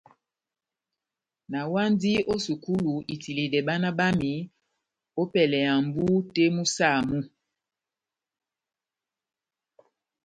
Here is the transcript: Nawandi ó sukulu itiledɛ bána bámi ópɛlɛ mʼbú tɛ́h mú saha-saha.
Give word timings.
Nawandi 1.51 2.13
ó 2.33 2.35
sukulu 2.45 2.93
itiledɛ 3.13 3.59
bána 3.67 3.89
bámi 3.99 4.31
ópɛlɛ 5.21 5.59
mʼbú 5.83 6.05
tɛ́h 6.33 6.49
mú 6.55 6.63
saha-saha. 6.75 7.19